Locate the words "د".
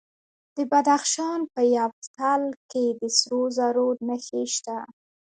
0.55-0.57, 2.99-3.01